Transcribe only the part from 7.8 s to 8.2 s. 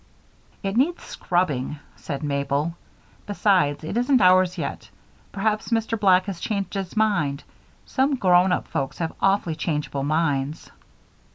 Some